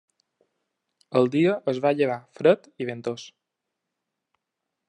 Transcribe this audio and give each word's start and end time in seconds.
El 1.19 1.29
dia 1.35 1.51
es 1.73 1.81
va 1.85 1.93
llevar 1.99 2.17
fred 2.39 2.73
i 2.85 2.91
ventós. 2.91 3.29